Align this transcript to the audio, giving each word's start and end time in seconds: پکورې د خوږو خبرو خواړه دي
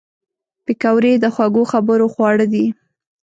پکورې 0.65 1.13
د 1.23 1.25
خوږو 1.33 1.63
خبرو 1.71 2.05
خواړه 2.13 2.45
دي 2.53 2.65